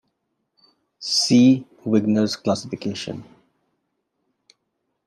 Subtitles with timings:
[0.97, 3.23] See Wigner's classification.